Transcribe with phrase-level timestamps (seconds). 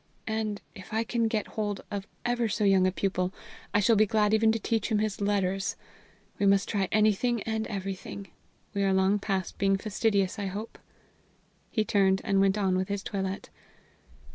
[0.25, 3.31] And, if I can get hold of ever so young a pupil,
[3.71, 5.75] I shall be glad even to teach him his letters.
[6.39, 8.29] We must try anything and everything.
[8.73, 10.79] We are long past being fastidious, I hope."
[11.69, 13.51] He turned and went on with his toilet.